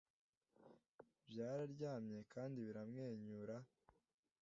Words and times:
byararyamye 1.27 2.19
kandi 2.33 2.57
biramwenyura 2.67 3.55